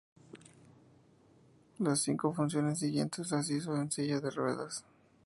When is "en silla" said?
3.77-4.19